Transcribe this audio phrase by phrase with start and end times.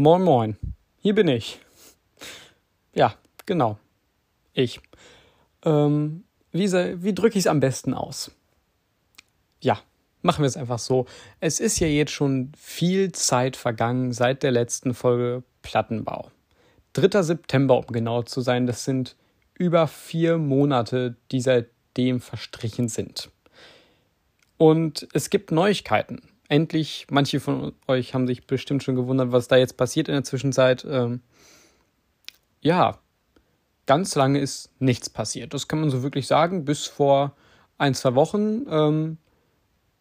[0.00, 0.56] Moin, moin.
[1.02, 1.60] Hier bin ich.
[2.94, 3.78] Ja, genau.
[4.54, 4.80] Ich.
[5.62, 8.30] Ähm, wie, wie drücke ich es am besten aus?
[9.60, 9.78] Ja,
[10.22, 11.04] machen wir es einfach so.
[11.38, 16.30] Es ist ja jetzt schon viel Zeit vergangen seit der letzten Folge Plattenbau.
[16.94, 17.20] 3.
[17.20, 19.16] September, um genau zu sein, das sind
[19.52, 23.30] über vier Monate, die seitdem verstrichen sind.
[24.56, 26.29] Und es gibt Neuigkeiten.
[26.50, 30.24] Endlich, manche von euch haben sich bestimmt schon gewundert, was da jetzt passiert in der
[30.24, 30.84] Zwischenzeit.
[30.84, 31.20] Ähm,
[32.60, 32.98] ja,
[33.86, 35.54] ganz lange ist nichts passiert.
[35.54, 37.36] Das kann man so wirklich sagen, bis vor
[37.78, 38.66] ein, zwei Wochen.
[38.68, 39.18] Ähm,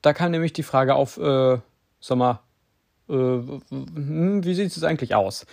[0.01, 1.59] da kam nämlich die Frage auf, äh,
[1.99, 2.39] sag mal,
[3.09, 5.45] äh, hm, wie sieht es eigentlich aus?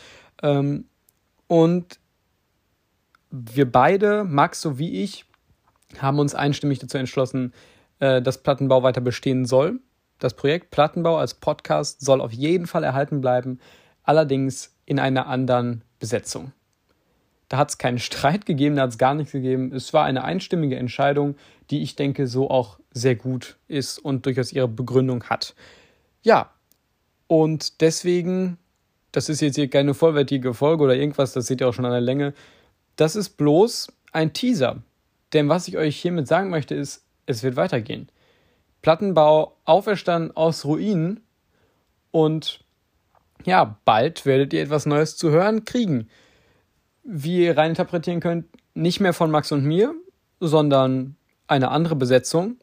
[0.42, 0.86] Ähm,
[1.46, 2.00] und
[3.30, 5.26] wir beide, Max sowie ich,
[5.98, 7.52] haben uns einstimmig dazu entschlossen,
[7.98, 9.80] äh, dass Plattenbau weiter bestehen soll.
[10.18, 13.60] Das Projekt Plattenbau als Podcast soll auf jeden Fall erhalten bleiben,
[14.02, 16.52] allerdings in einer anderen Besetzung.
[17.48, 19.72] Da hat es keinen Streit gegeben, da hat es gar nichts gegeben.
[19.72, 21.36] Es war eine einstimmige Entscheidung,
[21.70, 25.54] die ich denke so auch sehr gut ist und durchaus ihre Begründung hat.
[26.22, 26.50] Ja,
[27.28, 28.58] und deswegen,
[29.12, 31.92] das ist jetzt hier keine vollwertige Folge oder irgendwas, das seht ihr auch schon an
[31.92, 32.34] der Länge.
[32.96, 34.82] Das ist bloß ein Teaser.
[35.32, 38.08] Denn was ich euch hiermit sagen möchte, ist, es wird weitergehen.
[38.86, 41.18] Plattenbau auferstanden aus Ruinen
[42.12, 42.62] und
[43.44, 46.08] ja, bald werdet ihr etwas Neues zu hören kriegen.
[47.02, 49.92] Wie ihr reininterpretieren könnt, nicht mehr von Max und mir,
[50.38, 51.16] sondern
[51.48, 52.58] eine andere Besetzung,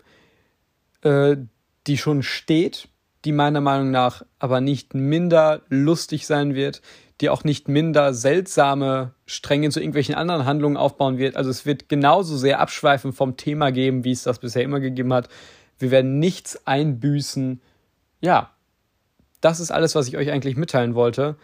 [1.01, 1.35] äh,
[1.87, 2.87] die schon steht,
[3.25, 6.81] die meiner Meinung nach aber nicht minder lustig sein wird,
[7.19, 11.35] die auch nicht minder seltsame Stränge zu irgendwelchen anderen Handlungen aufbauen wird.
[11.35, 15.11] Also es wird genauso sehr abschweifen vom Thema geben, wie es das bisher immer gegeben
[15.11, 15.27] hat.
[15.83, 17.61] Wir werden nichts einbüßen.
[18.21, 18.49] Ja,
[19.41, 21.35] das ist alles, was ich euch eigentlich mitteilen wollte.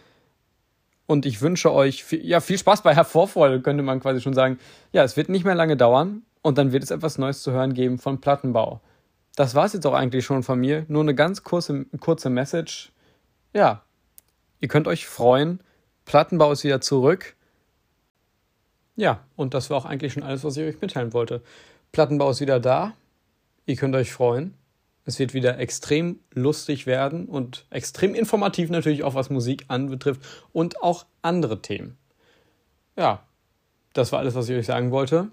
[1.05, 4.57] Und ich wünsche euch viel, ja, viel Spaß bei Hervorfreude, könnte man quasi schon sagen.
[4.93, 7.73] Ja, es wird nicht mehr lange dauern und dann wird es etwas Neues zu hören
[7.73, 8.79] geben von Plattenbau.
[9.35, 10.85] Das war es jetzt auch eigentlich schon von mir.
[10.87, 12.91] Nur eine ganz kurze, kurze Message.
[13.53, 13.83] Ja,
[14.59, 15.59] ihr könnt euch freuen.
[16.05, 17.35] Plattenbau ist wieder zurück.
[18.95, 21.41] Ja, und das war auch eigentlich schon alles, was ich euch mitteilen wollte.
[21.91, 22.93] Plattenbau ist wieder da.
[23.69, 24.55] Ihr könnt euch freuen.
[25.05, 30.21] Es wird wieder extrem lustig werden und extrem informativ natürlich auch was Musik anbetrifft
[30.53, 31.95] und auch andere Themen.
[32.97, 33.23] Ja,
[33.93, 35.27] das war alles, was ich euch sagen wollte.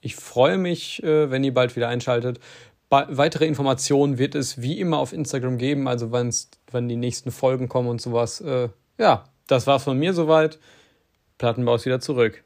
[0.00, 2.40] Ich freue mich, äh, wenn ihr bald wieder einschaltet
[2.90, 7.88] weitere Informationen wird es wie immer auf Instagram geben, also wenn die nächsten Folgen kommen
[7.88, 8.40] und sowas.
[8.40, 8.68] Äh,
[8.98, 10.58] ja, das war's von mir soweit.
[11.38, 12.44] Plattenbau ist wieder zurück.